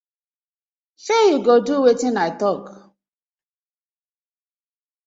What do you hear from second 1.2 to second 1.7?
yu go